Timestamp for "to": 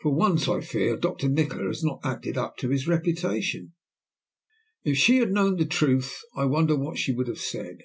2.56-2.70